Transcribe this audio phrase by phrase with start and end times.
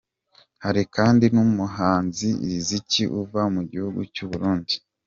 [0.63, 4.73] Hari kandi n’umuhanzi Riziki uva mu gihigu cy’u Burundi.